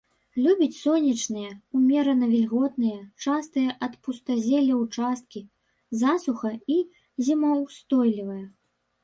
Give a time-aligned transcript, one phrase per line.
[0.43, 1.49] Любіць сонечныя,
[1.79, 5.43] умерана вільготныя, чыстыя ад пустазелля ўчасткі,
[6.03, 6.81] засуха- і
[7.31, 8.43] зімаўстойлівая.